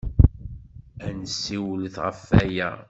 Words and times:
Ad 1.05 1.13
nessiwlet 1.19 1.95
ɣef 2.05 2.19
waya. 2.31 2.69